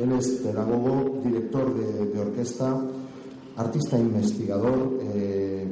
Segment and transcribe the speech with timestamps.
[0.00, 2.80] Él es pedagogo, director de, orquesta,
[3.56, 5.66] artista investigador, eh,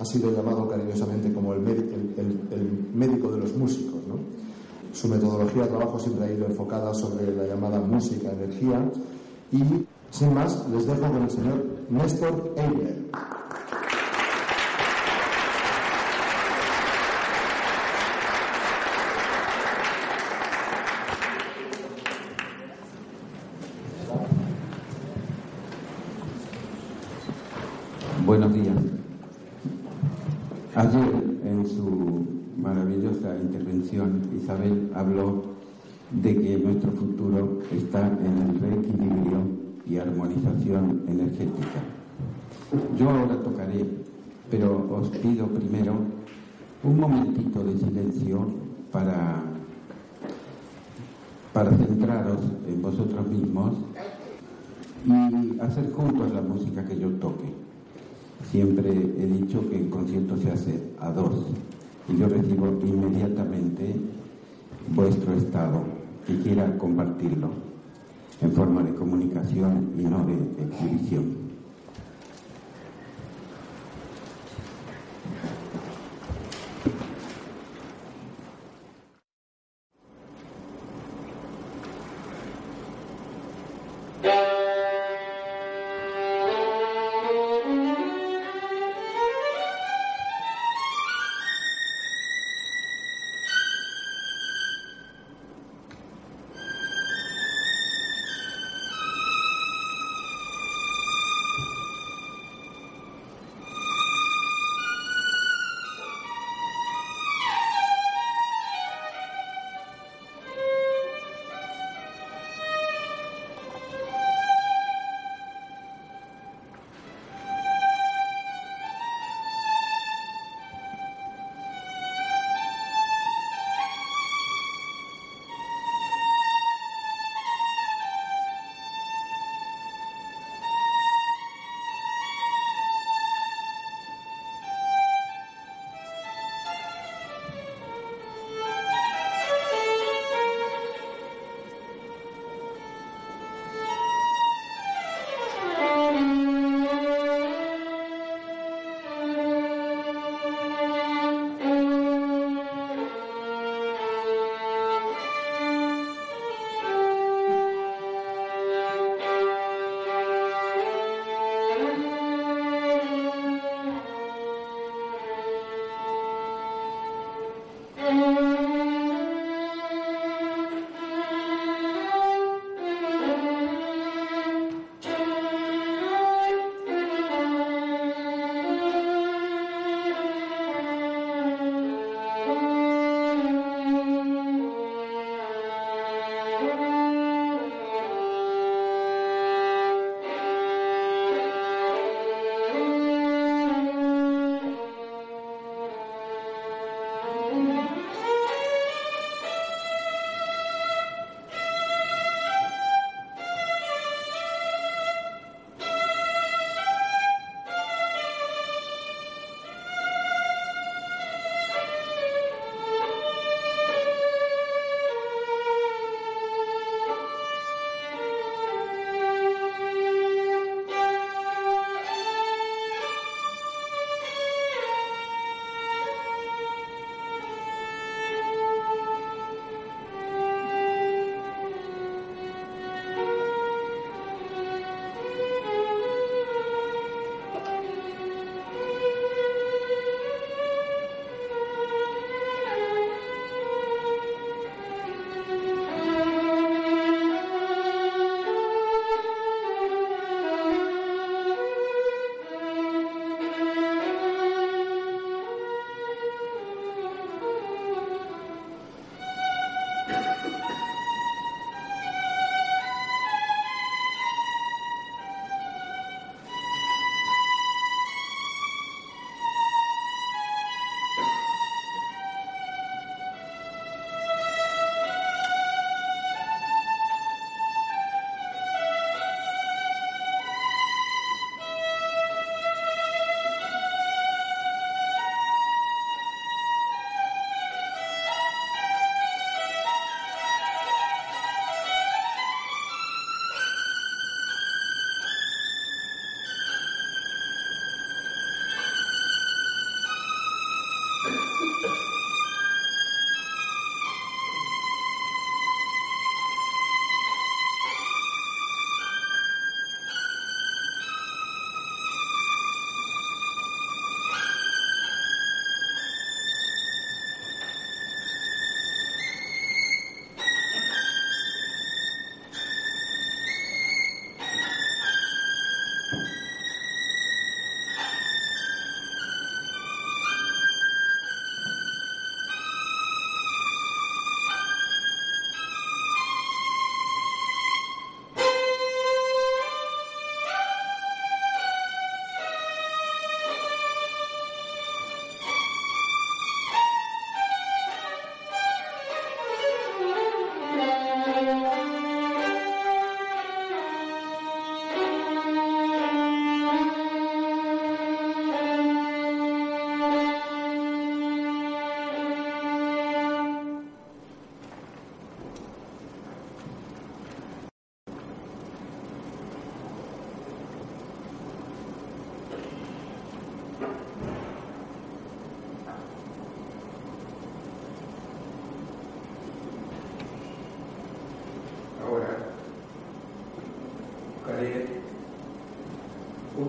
[0.00, 1.60] ha sido llamado cariñosamente como el,
[2.94, 3.94] médico de los músicos.
[4.94, 8.90] Su metodología de trabajo siempre ha ido enfocada sobre la llamada música-energía
[9.50, 9.62] y,
[10.10, 13.04] sin más, les dejo con el señor Néstor Eiler.
[28.36, 28.76] Buenos días.
[30.74, 32.26] Ayer, en su
[32.60, 35.44] maravillosa intervención, Isabel habló
[36.10, 39.38] de que nuestro futuro está en el reequilibrio
[39.86, 41.78] y armonización energética.
[42.98, 43.86] Yo ahora tocaré,
[44.50, 45.94] pero os pido primero
[46.82, 48.48] un momentito de silencio
[48.90, 49.44] para,
[51.52, 53.76] para centraros en vosotros mismos
[55.06, 57.63] y hacer juntos la música que yo toque.
[58.50, 61.46] Siempre he dicho que el concierto se hace a dos
[62.08, 63.96] y yo recibo inmediatamente
[64.94, 65.82] vuestro estado
[66.26, 67.50] que quiera compartirlo
[68.40, 71.43] en forma de comunicación y no de exhibición.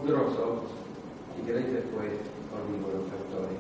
[0.06, 0.64] grosso,
[1.36, 2.12] si queréis después
[2.52, 3.58] conmigo los autores.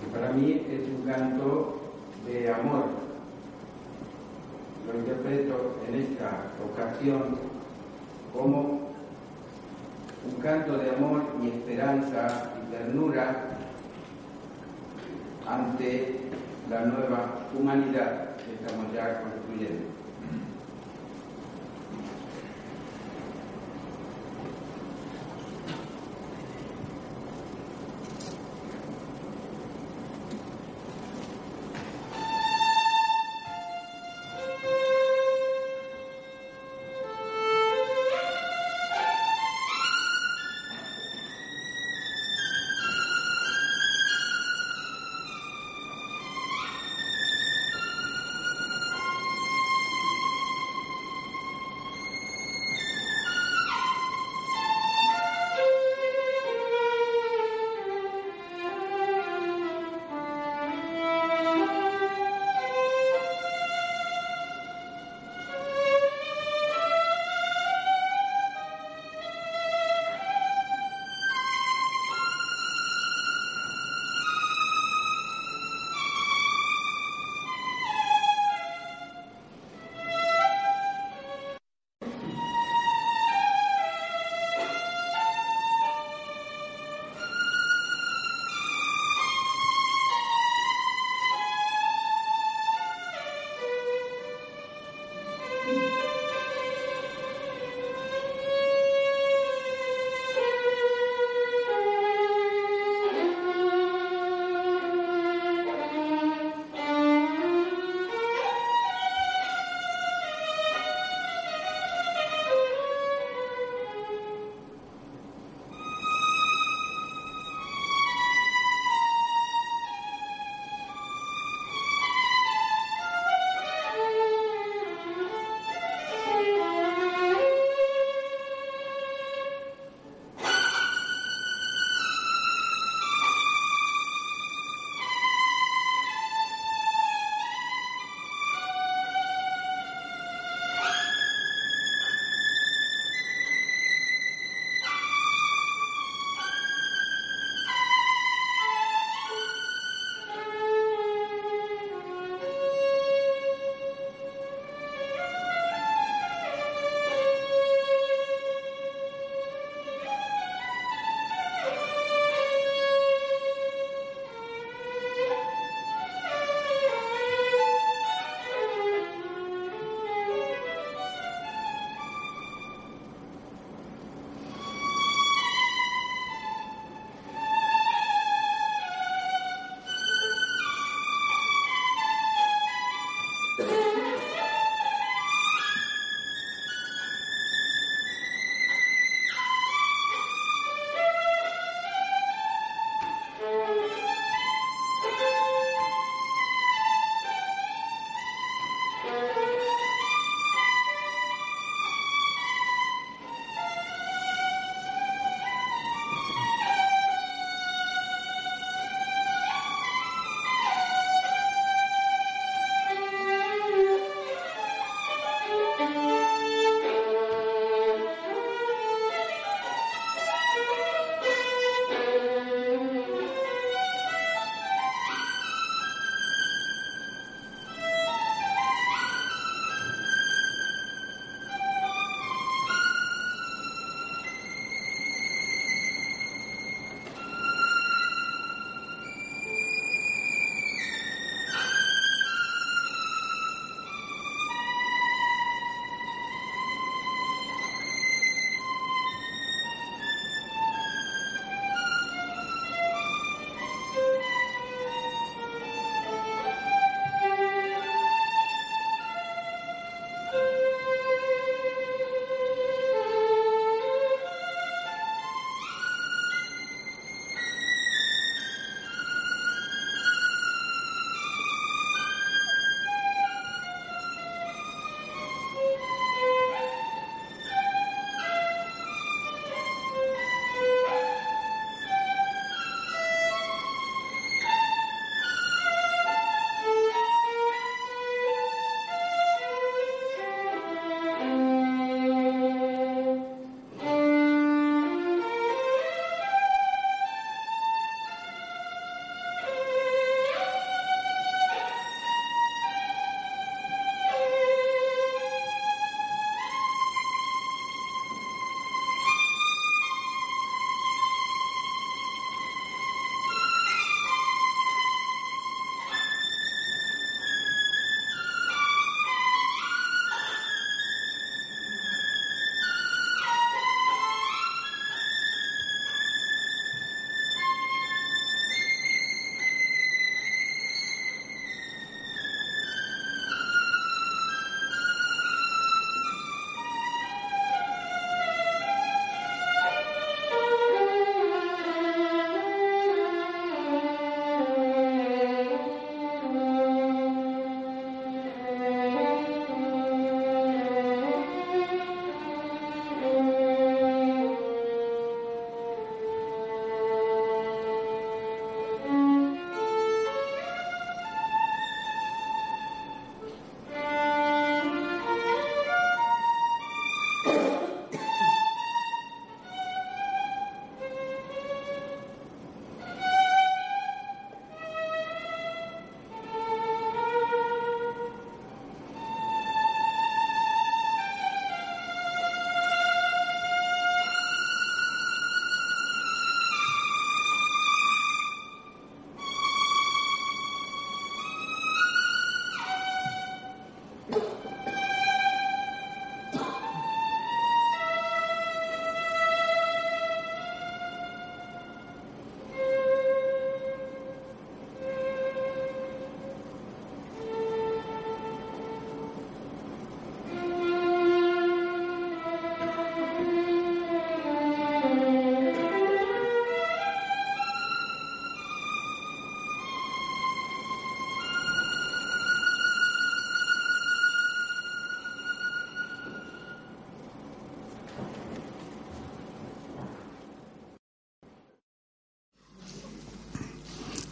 [0.00, 1.80] Que para mí es un canto
[2.26, 2.84] de amor.
[4.86, 7.36] Lo interpreto en esta ocasión
[8.32, 8.88] como
[10.26, 13.58] un canto de amor y esperanza y ternura
[15.46, 16.20] ante
[16.70, 19.87] la nueva humanidad que estamos ya construyendo.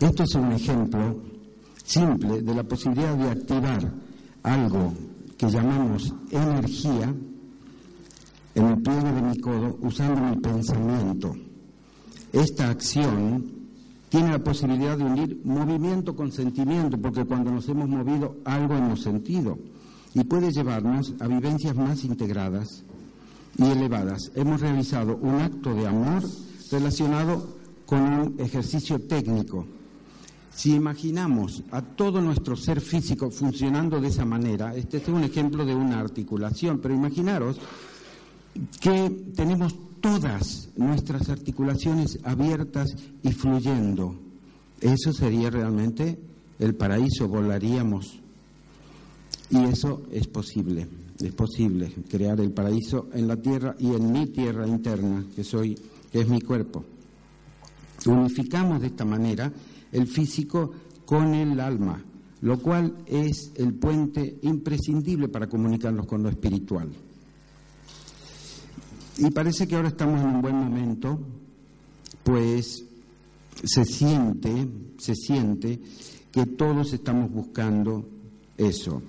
[0.06, 1.16] Esto es un ejemplo
[1.84, 3.92] simple de la posibilidad de activar
[4.44, 4.92] algo
[5.36, 7.12] que llamamos energía
[8.54, 11.34] en el pliegue de mi codo usando mi pensamiento.
[12.32, 13.50] Esta acción
[14.08, 19.02] tiene la posibilidad de unir movimiento con sentimiento, porque cuando nos hemos movido algo hemos
[19.02, 19.58] sentido,
[20.14, 22.84] y puede llevarnos a vivencias más integradas
[23.58, 24.30] y elevadas.
[24.36, 26.22] Hemos realizado un acto de amor
[26.70, 29.66] relacionado con un ejercicio técnico.
[30.56, 35.66] Si imaginamos a todo nuestro ser físico funcionando de esa manera, este es un ejemplo
[35.66, 37.58] de una articulación, pero imaginaros
[38.80, 44.16] que tenemos todas nuestras articulaciones abiertas y fluyendo.
[44.80, 46.18] Eso sería realmente
[46.58, 48.18] el paraíso, volaríamos.
[49.50, 50.88] Y eso es posible,
[51.20, 55.78] es posible crear el paraíso en la tierra y en mi tierra interna, que soy,
[56.10, 56.82] que es mi cuerpo.
[58.06, 59.52] Unificamos de esta manera
[59.96, 60.72] el físico
[61.06, 62.04] con el alma,
[62.42, 66.90] lo cual es el puente imprescindible para comunicarnos con lo espiritual.
[69.18, 71.18] Y parece que ahora estamos en un buen momento,
[72.22, 72.84] pues
[73.64, 75.80] se siente, se siente
[76.30, 78.06] que todos estamos buscando
[78.58, 79.00] eso.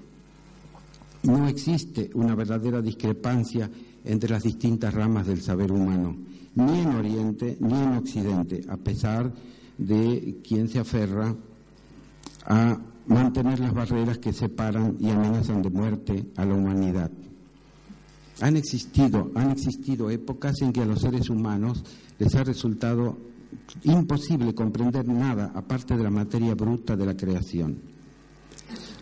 [1.23, 3.69] No existe una verdadera discrepancia
[4.05, 6.15] entre las distintas ramas del saber humano,
[6.55, 11.35] ni en Oriente ni en Occidente, a pesar de quien se aferra
[12.45, 17.11] a mantener las barreras que separan y amenazan de muerte a la humanidad.
[18.41, 21.83] Han existido, han existido épocas en que a los seres humanos
[22.19, 23.17] les ha resultado
[23.83, 27.77] imposible comprender nada aparte de la materia bruta de la creación.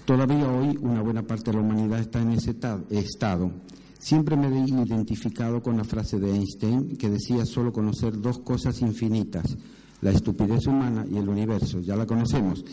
[0.05, 2.55] Todavía hoy una buena parte de la humanidad está en ese
[2.91, 3.51] estado.
[3.98, 8.82] Siempre me he identificado con la frase de Einstein que decía solo conocer dos cosas
[8.82, 9.58] infinitas,
[10.01, 11.79] la estupidez humana y el universo.
[11.79, 12.63] Ya la conocemos.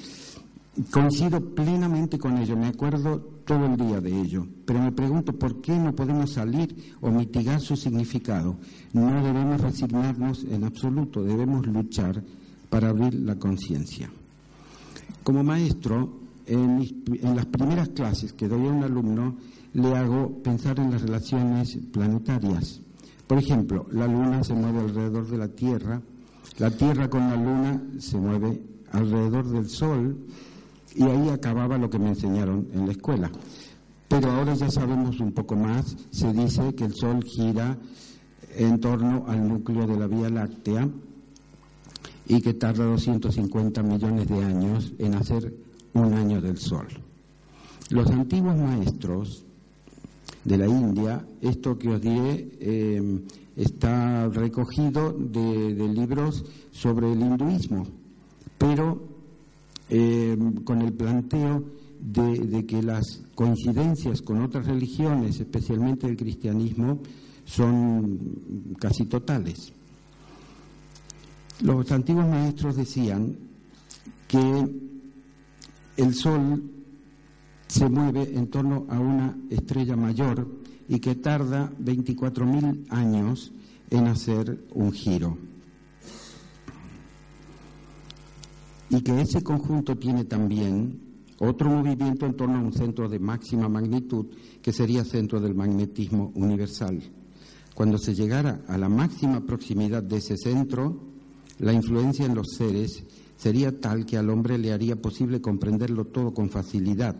[0.90, 5.60] Coincido plenamente con ello, me acuerdo todo el día de ello, pero me pregunto por
[5.60, 8.56] qué no podemos salir o mitigar su significado.
[8.94, 12.24] No debemos resignarnos en absoluto, debemos luchar
[12.70, 14.10] para abrir la conciencia.
[15.22, 16.80] Como maestro, en,
[17.22, 19.36] en, las primeras clases que doy a un alumno,
[19.74, 22.80] le hago pensar en las relaciones planetarias.
[23.26, 26.00] Por ejemplo, la Luna se mueve alrededor de la Tierra,
[26.62, 30.16] la Tierra con la Luna se mueve alrededor del Sol,
[30.94, 33.32] y ahí acababa lo que me enseñaron en la escuela.
[34.06, 35.96] Pero ahora ya sabemos un poco más.
[36.12, 37.76] Se dice que el Sol gira
[38.54, 40.88] en torno al núcleo de la Vía Láctea
[42.28, 45.52] y que tarda 250 millones de años en hacer
[45.94, 46.86] un año del Sol.
[47.90, 49.44] Los antiguos maestros
[50.44, 53.20] de la India, esto que os diré eh,
[53.56, 57.86] está recogido de, libros sobre el hinduismo,
[58.58, 59.02] pero
[59.88, 61.64] eh, con el planteo
[62.00, 67.00] de, que las coincidencias con otras religiones, especialmente el cristianismo,
[67.44, 69.72] son casi totales.
[71.60, 73.36] Los antiguos maestros decían
[74.26, 74.68] que
[75.96, 76.62] el Sol
[77.68, 80.61] se mueve en torno a una estrella mayor
[80.92, 83.50] y que tarda 24.000 años
[83.88, 85.38] en hacer un giro.
[88.90, 91.00] y que ese conjunto tiene también
[91.38, 94.26] otro movimiento en torno a un centro de máxima magnitud,
[94.60, 97.02] que sería centro del magnetismo universal.
[97.74, 101.00] Cuando se llegara a la máxima proximidad de ese centro,
[101.58, 103.02] la influencia en los seres
[103.38, 107.16] sería tal que al hombre le haría posible comprenderlo todo con facilidad,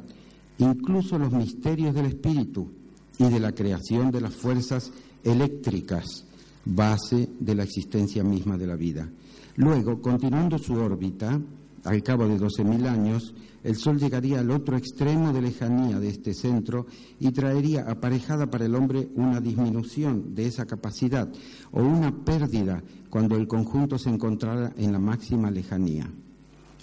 [0.59, 2.82] incluso los misterios del espíritu
[3.23, 4.91] y de la creación de las fuerzas
[5.23, 6.25] eléctricas,
[6.65, 9.09] base de la existencia misma de la vida.
[9.57, 11.41] Luego, continuando su órbita,
[11.85, 16.35] al cabo de 12.000 años, el Sol llegaría al otro extremo de lejanía de este
[16.35, 16.87] centro
[17.21, 21.29] y traería aparejada para el hombre una disminución de esa capacidad
[21.71, 26.11] o una pérdida cuando el conjunto se encontrara en la máxima lejanía,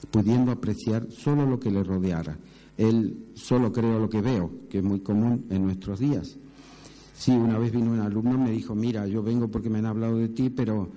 [0.09, 2.37] pudiendo apreciar solo lo que le rodeara.
[2.79, 6.37] Él solo creo lo que veo, que es muy común en nuestros días.
[7.13, 9.85] Sí, una vez vino un alumno y me dijo, mira, yo vengo porque me han
[9.85, 10.89] hablado de ti, pero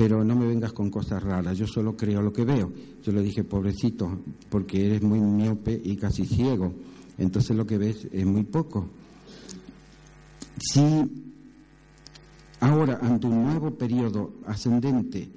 [0.00, 2.72] pero no me vengas con cosas raras, yo solo creo lo que veo.
[3.02, 6.72] Yo le dije, pobrecito, porque eres muy miope y casi ciego,
[7.18, 8.88] entonces lo que ves es muy poco.
[10.58, 10.80] Si
[12.60, 15.30] ahora, ante un nuevo periodo ascendente,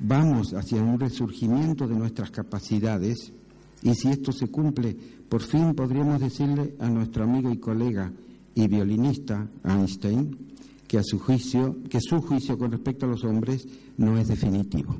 [0.00, 3.32] vamos hacia un resurgimiento de nuestras capacidades,
[3.82, 4.96] y si esto se cumple,
[5.28, 8.12] por fin podríamos decirle a nuestro amigo y colega
[8.54, 10.36] y violinista Einstein,
[10.86, 13.66] que su juicio, que su juicio con respecto a los hombres
[13.96, 14.96] no es definitivo.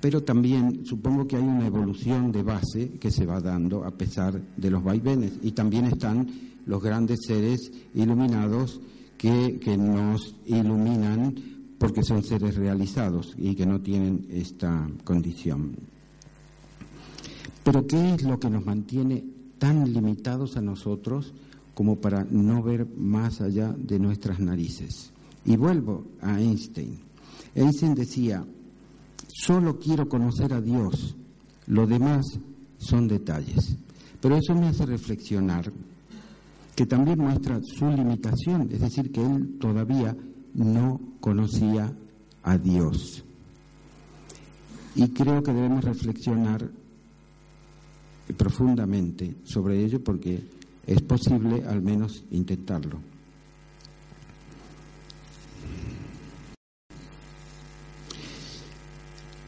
[0.00, 4.38] pero también supongo que hay una evolución de base que se va dando a pesar
[4.54, 5.32] de los vaivenes.
[5.42, 6.28] Y también están
[6.66, 8.82] los grandes seres iluminados
[9.16, 11.34] que, que nos iluminan
[11.78, 15.93] porque son seres realizados y que no tienen esta condición.
[17.64, 19.24] Pero ¿qué es lo que nos mantiene
[19.58, 21.32] tan limitados a nosotros
[21.74, 25.10] como para no ver más allá de nuestras narices?
[25.46, 26.98] Y vuelvo a Einstein.
[27.54, 28.44] Einstein decía,
[29.28, 31.16] solo quiero conocer a Dios,
[31.66, 32.38] lo demás
[32.76, 33.76] son detalles.
[34.20, 35.72] Pero eso me hace reflexionar
[36.74, 40.16] que también muestra su limitación, es decir, que él todavía
[40.54, 41.92] no conocía
[42.42, 43.24] a Dios.
[44.94, 46.70] Y creo que debemos reflexionar
[48.32, 50.42] profundamente sobre ello porque
[50.86, 52.98] es posible al menos intentarlo.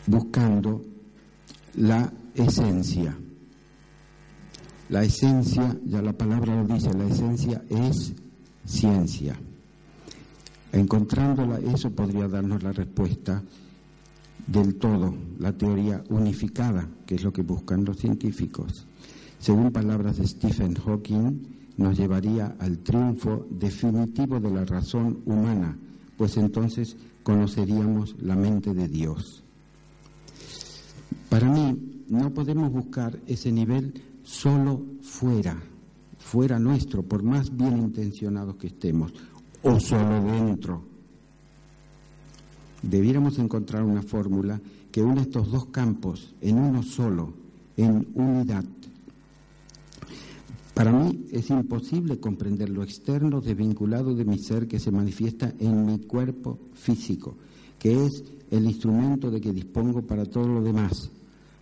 [0.06, 0.82] Buscando
[1.74, 3.16] la esencia.
[4.88, 8.12] La esencia, ya la palabra lo dice, la esencia es
[8.64, 9.36] ciencia.
[10.72, 13.42] Encontrándola, eso podría darnos la respuesta
[14.46, 18.86] del todo, la teoría unificada, que es lo que buscan los científicos.
[19.38, 25.76] Según palabras de Stephen Hawking, nos llevaría al triunfo definitivo de la razón humana,
[26.16, 29.42] pues entonces conoceríamos la mente de Dios.
[31.28, 35.60] Para mí, no podemos buscar ese nivel solo fuera,
[36.18, 39.12] fuera nuestro, por más bien intencionados que estemos
[39.62, 40.95] o solo dentro.
[42.88, 44.60] Debiéramos encontrar una fórmula
[44.92, 47.32] que une estos dos campos en uno solo,
[47.76, 48.64] en unidad.
[50.72, 55.84] Para mí es imposible comprender lo externo desvinculado de mi ser que se manifiesta en
[55.84, 57.34] mi cuerpo físico,
[57.78, 58.22] que es
[58.52, 61.10] el instrumento de que dispongo para todo lo demás.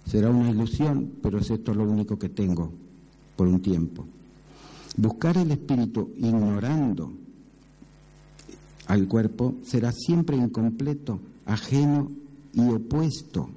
[0.04, 2.70] Será una ilusión, pero es esto lo único que tengo
[3.34, 4.04] por un tiempo.
[4.98, 7.23] Buscar el espíritu ignorando
[8.86, 12.10] al cuerpo será siempre incompleto, ajeno
[12.52, 13.48] y opuesto,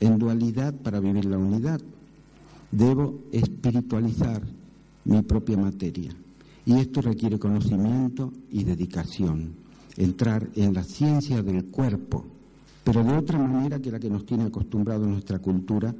[0.00, 1.80] en dualidad para vivir la unidad.
[2.70, 4.42] Debo espiritualizar
[5.04, 6.14] mi propia materia
[6.66, 9.54] y esto requiere conocimiento y dedicación,
[9.96, 12.26] entrar en la ciencia del cuerpo,
[12.84, 15.94] pero de otra manera que la que nos tiene acostumbrado nuestra cultura,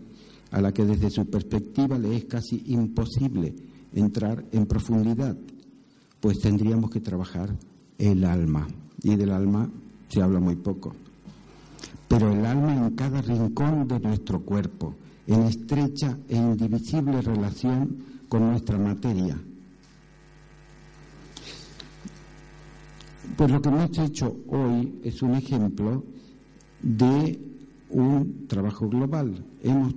[0.51, 3.55] a la que desde su perspectiva le es casi imposible
[3.95, 5.37] entrar en profundidad,
[6.21, 7.55] pues tendríamos que trabajar
[7.99, 8.67] el alma.
[9.03, 9.69] Y del alma
[10.09, 10.95] se habla muy poco.
[12.09, 14.95] Pero el alma en cada rincón de nuestro cuerpo,
[15.27, 19.39] en estrecha e indivisible relación con nuestra materia.
[23.37, 26.03] Pues lo que hemos hecho hoy es un ejemplo
[26.83, 27.39] de
[27.91, 29.45] un trabajo global.
[29.63, 29.95] Hemos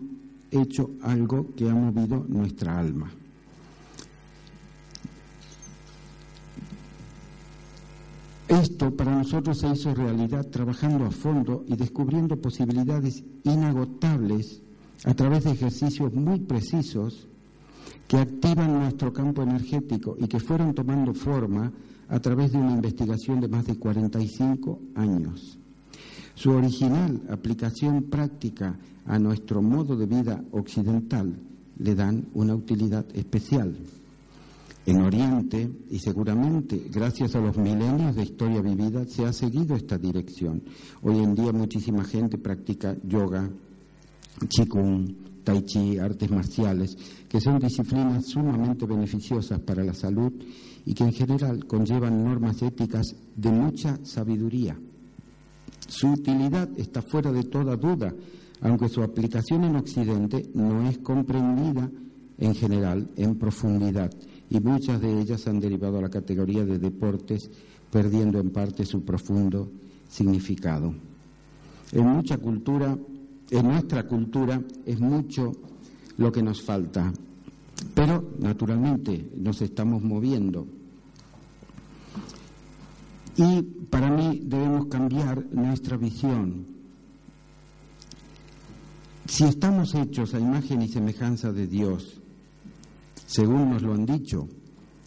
[0.52, 3.10] hecho algo que ha movido nuestra alma.
[8.52, 14.62] Esto para nosotros se hizo realidad trabajando a fondo y descubriendo posibilidades inagotables
[15.06, 17.30] a través de ejercicios muy precisos
[18.10, 21.72] que activan nuestro campo energético y que fueron tomando forma
[22.10, 25.58] a través de una investigación de más de 45 años.
[26.36, 31.40] Su original aplicación práctica a nuestro modo de vida occidental
[31.78, 33.78] le dan una utilidad especial
[34.86, 39.98] en Oriente y seguramente gracias a los milenios de historia vivida se ha seguido esta
[39.98, 40.64] dirección.
[41.04, 43.50] Hoy en día muchísima gente practica yoga,
[44.50, 46.98] qigong, tai chi, artes marciales,
[47.30, 50.34] que son disciplinas sumamente beneficiosas para la salud
[50.86, 54.78] y que en general conllevan normas éticas de mucha sabiduría.
[55.88, 58.14] Su utilidad está fuera de toda duda,
[58.62, 61.90] aunque su aplicación en Occidente no es comprendida
[62.40, 64.10] en general en profundidad
[64.52, 67.50] y muchas de ellas han derivado a la categoría de deportes,
[67.90, 69.72] perdiendo en parte su profundo
[70.10, 70.94] significado.
[71.94, 72.98] En mucha cultura,
[73.50, 75.54] en nuestra cultura, es mucho
[76.18, 77.14] lo que nos falta,
[77.96, 80.68] pero naturalmente nos estamos moviendo.
[83.38, 86.66] Y para mí debemos cambiar nuestra visión.
[89.28, 92.21] Si estamos hechos a imagen y semejanza de Dios,
[93.32, 94.48] según nos lo han dicho.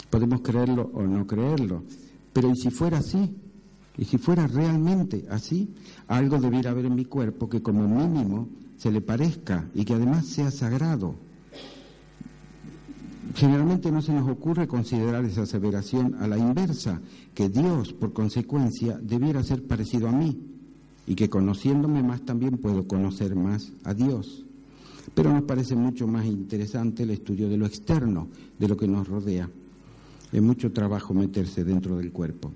[0.08, 1.82] Podemos creerlo o no creerlo.
[2.32, 3.36] Pero ¿y si fuera así?
[3.98, 5.74] ¿Y si fuera realmente así?
[6.08, 10.26] Algo debiera haber en mi cuerpo que como mínimo se le parezca y que además
[10.26, 11.14] sea sagrado.
[13.34, 17.00] Generalmente no se nos ocurre considerar esa aseveración a la inversa,
[17.34, 20.50] que Dios, por consecuencia, debiera ser parecido a mí.
[21.06, 24.46] y que conociéndome más también puedo conocer más a Dios.
[25.12, 29.06] Pero nos parece mucho más interesante el estudio de lo externo, de lo que nos
[29.06, 29.48] rodea.
[30.32, 32.50] Es mucho trabajo meterse dentro del cuerpo.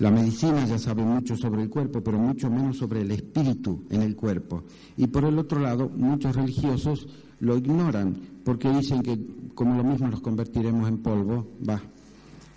[0.00, 4.02] La medicina ya sabe mucho sobre el cuerpo, pero mucho menos sobre el espíritu en
[4.02, 4.62] el cuerpo.
[4.96, 7.08] Y por el otro lado, muchos religiosos
[7.40, 9.18] lo ignoran porque dicen que
[9.54, 11.82] como lo mismo nos convertiremos en polvo, va,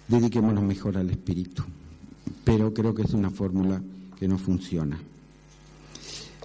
[0.08, 1.64] dediquémonos mejor al espíritu.
[2.44, 3.82] Pero creo que es una fórmula
[4.20, 5.00] que no funciona.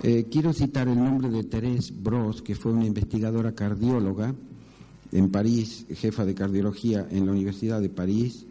[0.02, 4.34] Eh, quiero citar el nombre de Thérèse Bros, que fue una investigadora cardióloga
[5.10, 8.44] en París, jefa de cardiología en la Universidad de París,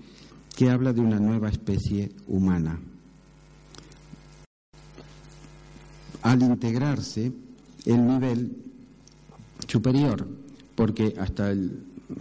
[0.56, 2.80] que habla de una nueva especie humana.
[6.24, 7.32] Al integrarse
[7.86, 8.58] el nivel
[9.68, 10.28] superior,
[10.74, 11.54] porque hasta,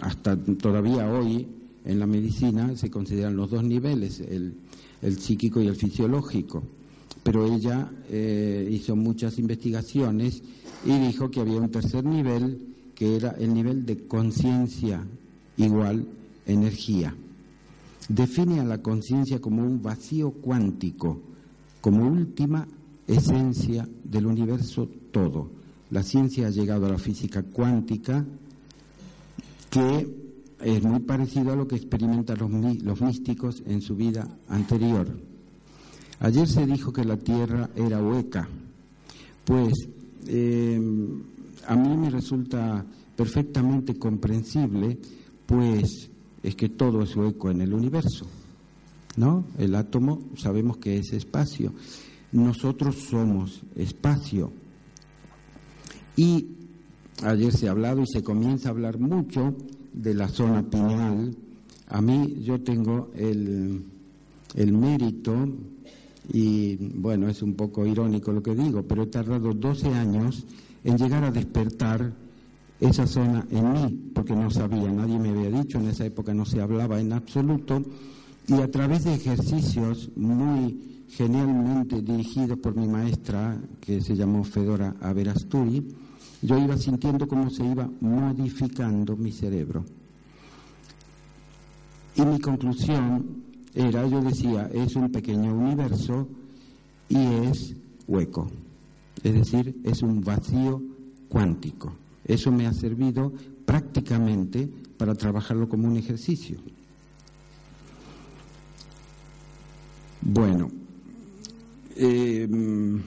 [0.00, 1.48] hasta todavía hoy
[1.86, 4.54] en la medicina se consideran los dos niveles, el,
[5.00, 6.62] el psíquico y el fisiológico
[7.24, 10.42] pero ella eh, hizo muchas investigaciones
[10.84, 15.04] y dijo que había un tercer nivel que era el nivel de conciencia
[15.56, 16.06] igual
[16.46, 17.16] energía.
[18.08, 21.20] Define a la conciencia como un vacío cuántico,
[21.80, 22.68] como última
[23.06, 25.50] esencia del universo todo.
[25.90, 28.24] La ciencia ha llegado a la física cuántica,
[29.70, 30.06] que
[30.60, 35.33] es muy parecido a lo que experimentan los, los místicos en su vida anterior.
[36.20, 38.48] Ayer se dijo que la tierra era hueca.
[39.44, 39.74] Pues
[40.26, 40.80] eh,
[41.66, 42.84] a mí me resulta
[43.16, 44.98] perfectamente comprensible,
[45.46, 46.10] pues
[46.42, 48.26] es que todo es hueco en el universo.
[49.16, 49.44] ¿No?
[49.58, 51.72] El átomo sabemos que es espacio.
[52.32, 54.52] Nosotros somos espacio.
[56.16, 56.46] Y
[57.22, 59.54] ayer se ha hablado y se comienza a hablar mucho
[59.92, 61.36] de la zona pineal.
[61.88, 63.84] A mí yo tengo el,
[64.54, 65.48] el mérito
[66.32, 70.44] y bueno, es un poco irónico lo que digo, pero he tardado 12 años
[70.82, 72.12] en llegar a despertar
[72.80, 76.44] esa zona en mí, porque no sabía, nadie me había dicho, en esa época no
[76.44, 77.82] se hablaba en absoluto,
[78.46, 84.96] y a través de ejercicios muy genialmente dirigidos por mi maestra, que se llamó Fedora
[85.00, 85.86] Averasturi,
[86.42, 89.84] yo iba sintiendo cómo se iba modificando mi cerebro.
[92.16, 96.28] Y mi conclusión era, yo decía, es un pequeño universo
[97.08, 97.74] y es
[98.06, 98.48] hueco.
[99.22, 100.80] Es decir, es un vacío
[101.28, 101.92] cuántico.
[102.24, 103.32] Eso me ha servido
[103.64, 106.58] prácticamente para trabajarlo como un ejercicio.
[110.20, 110.70] Bueno,
[111.96, 113.02] em,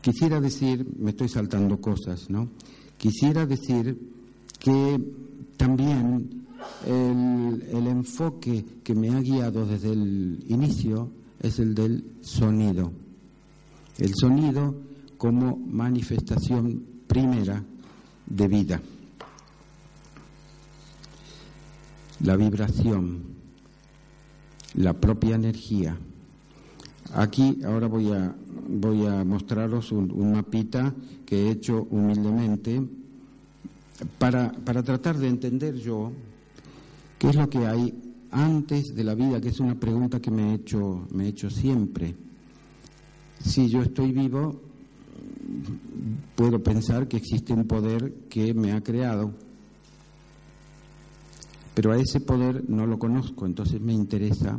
[0.00, 2.48] quisiera decir, me estoy saltando cosas, ¿no?
[2.96, 3.98] Quisiera decir
[4.58, 5.00] que
[5.56, 6.37] también
[6.86, 12.92] el, enfoque que me ha guiado desde el inicio es el del sonido.
[13.98, 14.74] El sonido
[15.16, 17.62] como manifestación primera
[18.26, 18.80] de vida.
[22.20, 23.22] La vibración,
[24.74, 25.96] la propia energía.
[27.14, 28.34] Aquí ahora voy a,
[28.68, 30.94] voy a mostraros un mapita
[31.24, 32.82] que he hecho humildemente
[34.18, 36.12] para, para tratar de entender yo
[37.18, 37.92] ¿Qué es lo que hay
[38.30, 39.40] antes de la vida?
[39.40, 42.14] Que es una pregunta que me he hecho, me he hecho siempre.
[43.40, 44.60] Si yo estoy vivo,
[46.36, 49.32] puedo pensar que existe un poder que me ha creado,
[51.74, 54.58] pero a ese poder no lo conozco, entonces me interesa.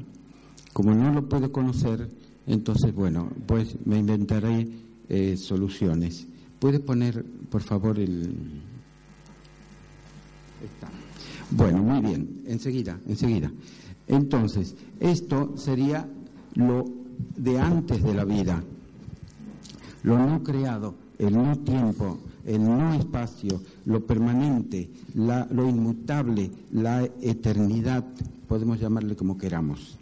[0.74, 2.10] Como no lo puedo conocer,
[2.48, 4.68] entonces, bueno, pues me inventaré
[5.08, 6.28] eh, soluciones.
[6.60, 8.62] ¿Puedes poner, por favor, el...
[10.64, 10.99] Está.
[11.52, 13.52] Bueno, muy bien, enseguida, enseguida.
[14.08, 16.08] Entonces, esto sería
[16.56, 16.86] lo
[17.38, 18.64] de antes de la vida,
[20.04, 28.06] lo no creado, el no tiempo, el no espacio, lo permanente, lo inmutable, la eternidad,
[28.48, 29.98] podemos llamarle como queramos.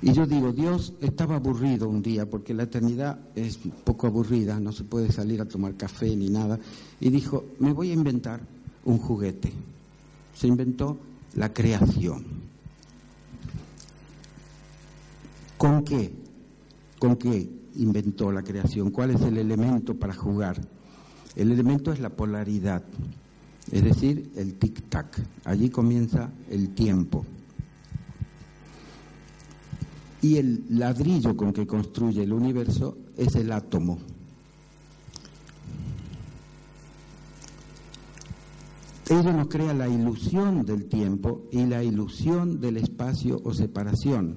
[0.00, 4.72] Y yo digo, Dios estaba aburrido un día, porque la eternidad es poco aburrida, no
[4.72, 6.58] se puede salir a tomar café ni nada,
[7.00, 8.40] y dijo, me voy a inventar
[8.84, 9.52] un juguete.
[10.34, 10.98] Se inventó
[11.34, 12.24] la creación.
[15.56, 16.12] ¿Con qué?
[16.98, 18.90] ¿Con qué inventó la creación?
[18.90, 20.60] ¿Cuál es el elemento para jugar?
[21.34, 22.82] El elemento es la polaridad,
[23.70, 25.06] es decir, el tic-tac.
[25.44, 27.24] Allí comienza el tiempo.
[30.20, 33.98] Y el ladrillo con que construye el universo es el átomo.
[39.10, 44.36] Ello nos crea la ilusión del tiempo y la ilusión del espacio o separación.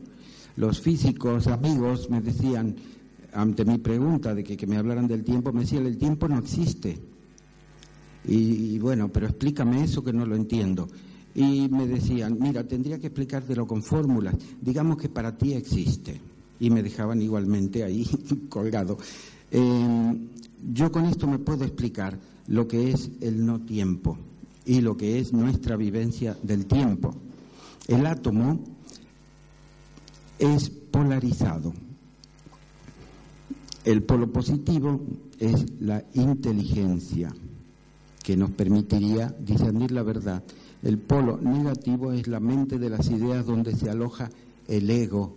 [0.56, 2.78] Los físicos amigos me decían,
[3.34, 6.98] ante mi pregunta de que, me hablaran del tiempo, me decían, el tiempo no existe.
[8.24, 10.88] Y, bueno, pero explícame eso que no lo entiendo.
[11.36, 14.36] Y me decían, mira, tendría que explicártelo con fórmulas.
[14.62, 16.22] Digamos que para ti existe.
[16.62, 18.08] Y me dejaban igualmente ahí
[18.50, 18.98] colgado.
[19.52, 20.18] Eh,
[20.72, 24.18] yo con esto me puedo explicar lo que es el no tiempo
[24.66, 27.16] y lo que es nuestra vivencia del tiempo.
[27.88, 28.60] El átomo
[30.40, 31.74] es polarizado.
[33.84, 35.02] El polo positivo
[35.40, 37.34] es la inteligencia
[38.24, 40.44] que nos permitiría discernir la verdad.
[40.84, 44.30] El polo negativo es la mente de las ideas donde se aloja
[44.68, 45.36] el ego.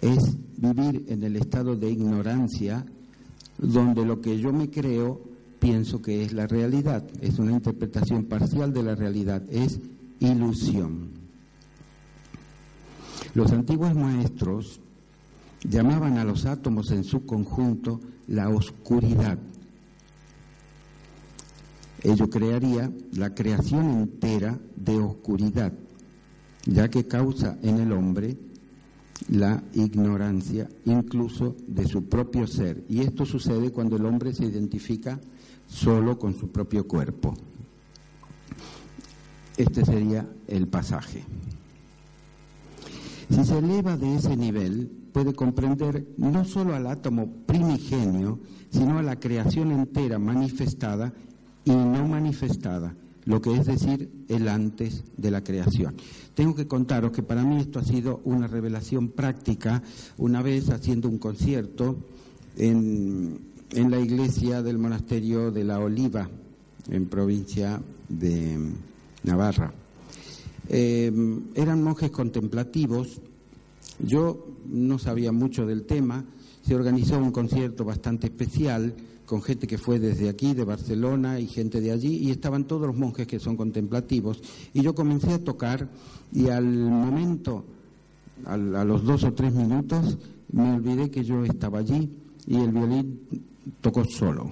[0.00, 2.84] Es vivir en el estado de ignorancia
[3.58, 5.31] donde lo que yo me creo
[5.62, 7.04] pienso que es la realidad.
[7.20, 9.44] Es una interpretación parcial de la realidad.
[9.48, 9.78] Es
[10.18, 11.10] ilusión.
[13.34, 14.80] Los antiguos maestros
[15.62, 19.38] llamaban a los átomos en su conjunto la oscuridad.
[22.02, 25.72] Ello crearía la creación entera de oscuridad,
[26.66, 28.36] ya que causa en el hombre
[29.28, 32.82] la ignorancia incluso de su propio ser.
[32.88, 35.20] Y esto sucede cuando el hombre se identifica
[35.72, 37.34] solo con su propio cuerpo.
[39.56, 41.24] Este sería el pasaje.
[43.30, 48.38] Si se eleva de ese nivel, puede comprender no solo al átomo primigenio,
[48.70, 51.12] sino a la creación entera manifestada
[51.64, 55.94] y no manifestada, lo que es decir, el antes de la creación.
[56.34, 59.82] Tengo que contaros que para mí esto ha sido una revelación práctica,
[60.18, 61.96] una vez haciendo un concierto
[62.56, 66.28] en, en la iglesia del monasterio de la Oliva,
[66.90, 68.58] en provincia de
[69.24, 69.72] Navarra.
[70.68, 71.12] Eh,
[71.54, 73.20] eran monjes contemplativos,
[73.98, 76.24] yo no sabía mucho del tema,
[76.62, 81.46] se organizó un concierto bastante especial con gente que fue desde aquí, de Barcelona, y
[81.46, 84.42] gente de allí, y estaban todos los monjes que son contemplativos.
[84.74, 85.88] Y yo comencé a tocar
[86.32, 87.64] y al momento,
[88.44, 90.18] a los dos o tres minutos,
[90.52, 92.10] me olvidé que yo estaba allí
[92.46, 93.20] y el violín
[93.80, 94.50] tocó solo.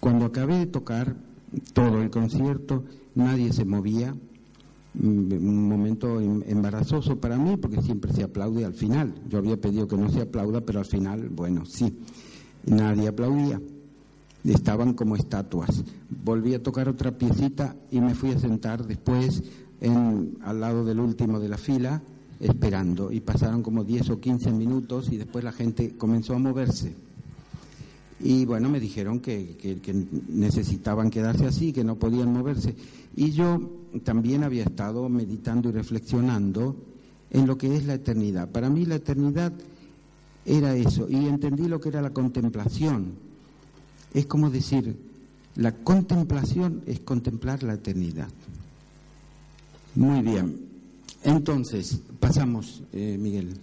[0.00, 1.16] Cuando acabé de tocar
[1.72, 2.84] todo el concierto,
[3.14, 4.14] nadie se movía,
[4.94, 9.14] mm, un momento em, embarazoso para mí porque siempre se aplaude al final.
[9.28, 11.98] Yo había pedido que no se aplauda, pero al final, bueno, sí,
[12.66, 13.60] nadie aplaudía.
[14.42, 15.84] Estaban como estatuas.
[16.24, 19.42] Volví a tocar otra piecita y me fui a sentar después
[20.42, 22.02] al lado del último de la fila
[22.40, 26.94] esperando y pasaron como 10 o 15 minutos y después la gente comenzó a moverse
[28.22, 29.56] y bueno, me dijeron que,
[30.28, 32.74] necesitaban quedarse así, que no podían moverse.
[33.16, 33.58] Y yo
[34.04, 36.76] también había estado meditando y reflexionando
[37.30, 38.48] en lo que es la eternidad.
[38.50, 39.52] Para mí la eternidad
[40.44, 43.14] era eso, y entendí lo que era la contemplación.
[44.12, 44.96] Es como decir,
[45.56, 48.28] la contemplación es contemplar la eternidad.
[49.94, 50.69] Muy bien.
[51.24, 53.56] Entonces, pasamos, eh, Miguel.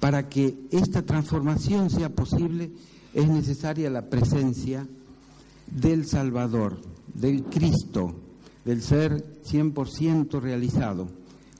[0.00, 2.70] Para que esta transformación sea posible,
[3.14, 4.86] es necesaria la presencia
[5.66, 6.76] del Salvador,
[7.14, 8.14] del Cristo,
[8.64, 11.08] del ser 100% realizado,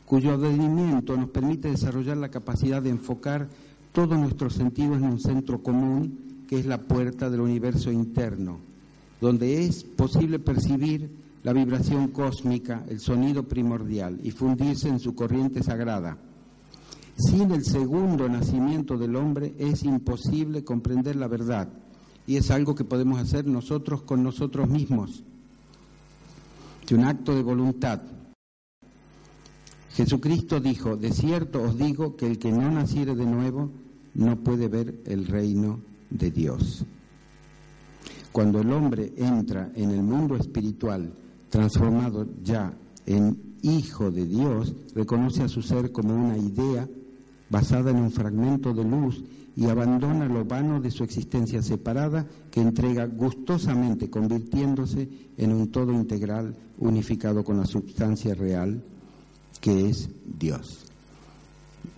[0.04, 3.48] cuyo advenimiento nos permite desarrollar la capacidad de enfocar
[3.92, 8.58] todos nuestros sentidos en un centro común que es la puerta del universo interno,
[9.20, 11.10] donde es posible percibir
[11.44, 16.18] la vibración cósmica, el sonido primordial y fundirse en su corriente sagrada
[17.16, 21.68] sin el segundo nacimiento del hombre es imposible comprender la verdad
[22.26, 25.22] y es algo que podemos hacer nosotros con nosotros mismos.
[26.84, 28.02] Es un acto de voluntad.
[29.92, 33.70] Jesucristo dijo, de cierto os digo que el que no naciere de nuevo
[34.14, 35.80] no puede ver el reino
[36.10, 36.84] de Dios.
[38.32, 41.12] Cuando el hombre entra en el mundo espiritual,
[41.54, 46.88] transformado ya en hijo de Dios, reconoce a su ser como una idea
[47.48, 49.22] basada en un fragmento de luz
[49.54, 55.92] y abandona lo vano de su existencia separada que entrega gustosamente convirtiéndose en un todo
[55.92, 58.82] integral unificado con la sustancia real
[59.60, 60.86] que es Dios.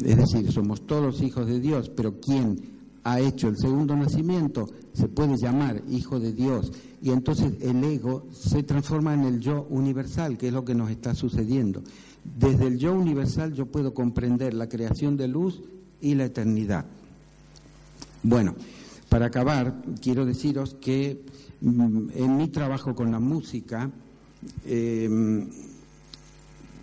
[0.05, 2.76] Es decir, somos todos hijos de Dios, pero quien
[3.07, 8.27] ha hecho el segundo nacimiento se puede llamar hijo de Dios y entonces el ego
[8.33, 11.85] se transforma en el yo universal, que es lo que nos está sucediendo.
[12.25, 15.63] Desde el yo universal yo puedo comprender la creación de luz
[16.01, 16.85] y la eternidad.
[18.25, 18.57] Bueno,
[19.09, 21.25] para acabar, quiero deciros que
[21.61, 23.89] mm, en mi trabajo con la música,
[24.65, 25.49] em,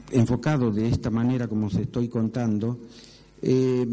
[0.10, 2.80] enfocado de esta manera como os estoy contando,
[3.44, 3.86] eh,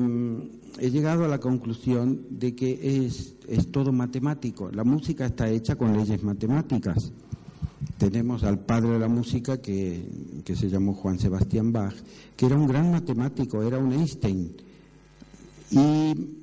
[0.78, 4.70] he llegado a la conclusión de que es, es todo matemático.
[4.70, 7.12] La música está hecha con leyes matemáticas.
[7.98, 11.94] Tenemos al padre de la música que, que se llamó Juan Sebastián Bach,
[12.36, 14.54] que era un gran matemático, era un Einstein.
[15.70, 16.40] Y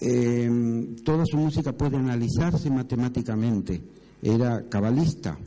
[0.00, 3.82] eh, toda su música puede analizarse matemáticamente,
[4.22, 5.38] era cabalista,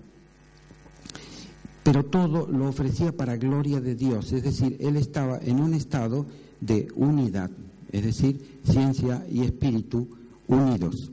[1.84, 6.26] pero todo lo ofrecía para gloria de Dios, es decir, él estaba en un estado
[6.62, 7.50] de unidad,
[7.92, 10.08] es decir, ciencia y espíritu
[10.48, 11.12] unidos.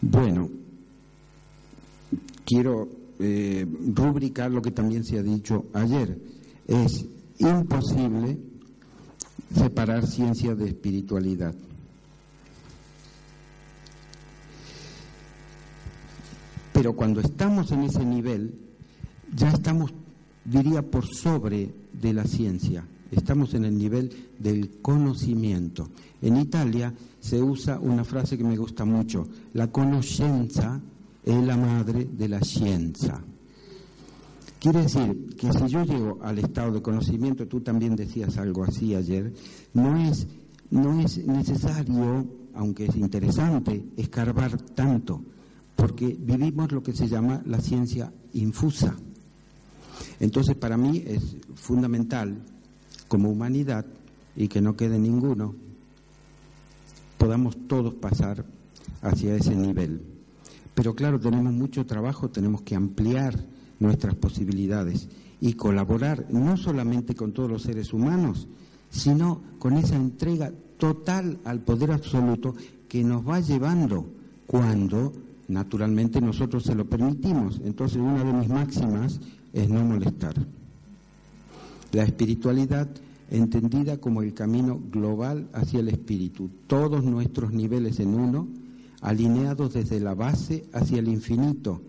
[0.00, 0.48] Bueno,
[2.44, 6.18] quiero eh, rubricar lo que también se ha dicho ayer.
[6.66, 7.04] Es
[7.38, 8.38] imposible
[9.54, 11.54] separar ciencia de espiritualidad.
[16.72, 18.67] Pero cuando estamos en ese nivel,
[19.34, 19.92] ya estamos,
[20.44, 22.84] diría, por sobre de la ciencia.
[23.10, 25.88] Estamos en el nivel del conocimiento.
[26.20, 30.80] En Italia se usa una frase que me gusta mucho, la conoscenza
[31.24, 33.22] es la madre de la ciencia.
[34.58, 38.94] Quiere decir que si yo llego al estado de conocimiento, tú también decías algo así
[38.94, 39.32] ayer,
[39.72, 40.26] no es,
[40.70, 45.22] no es necesario, aunque es interesante, escarbar tanto,
[45.76, 48.96] porque vivimos lo que se llama la ciencia infusa.
[50.20, 52.38] Entonces, para mí es fundamental,
[53.08, 53.86] como humanidad,
[54.36, 55.54] y que no quede ninguno,
[57.18, 58.44] podamos todos pasar
[59.02, 60.00] hacia ese nivel.
[60.74, 63.44] Pero claro, tenemos mucho trabajo, tenemos que ampliar
[63.80, 65.08] nuestras posibilidades
[65.40, 68.46] y colaborar no solamente con todos los seres humanos,
[68.90, 72.54] sino con esa entrega total al poder absoluto
[72.88, 74.06] que nos va llevando
[74.46, 75.12] cuando
[75.48, 77.60] naturalmente nosotros se lo permitimos.
[77.64, 79.20] Entonces una de mis máximas
[79.62, 80.34] es no molestar.
[81.92, 82.88] La espiritualidad
[83.30, 88.48] entendida como el camino global hacia el espíritu, todos nuestros niveles en uno,
[89.00, 91.80] alineados desde la base hacia el infinito,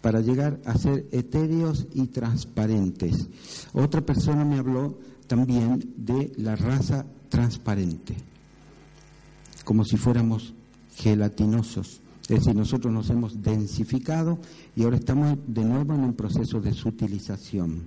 [0.00, 3.28] para llegar a ser etéreos y transparentes.
[3.72, 4.98] Otra persona me habló
[5.28, 8.16] también de la raza transparente,
[9.64, 10.52] como si fuéramos
[10.96, 12.01] gelatinosos.
[12.22, 14.38] Es decir, nosotros nos hemos densificado
[14.76, 17.82] y ahora estamos de nuevo en un proceso de sutilización.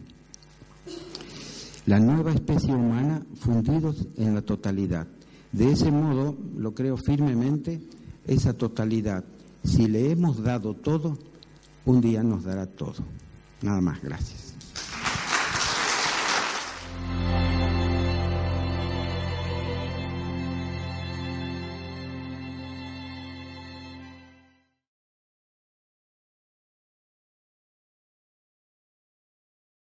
[1.86, 5.08] La nueva especie humana fundidos en la totalidad.
[5.52, 7.82] De ese modo, lo creo firmemente,
[8.28, 9.24] esa totalidad,
[9.64, 11.18] si le hemos dado todo,
[11.86, 13.04] un día nos dará todo.
[13.62, 14.45] Nada más, gracias.